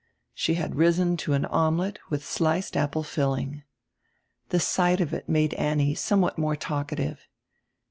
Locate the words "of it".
4.99-5.27